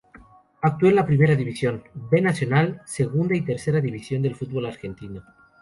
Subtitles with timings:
[0.63, 5.21] Actuó en Primera División, "B" Nacional, Segunda y Tercera división del Fútbol Argentino.